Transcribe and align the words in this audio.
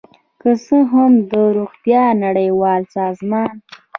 که 0.41 0.51
څه 0.65 0.77
هم 0.91 1.11
د 1.31 1.33
روغتیا 1.57 2.03
نړیوال 2.23 2.81
سازمان 2.97 3.51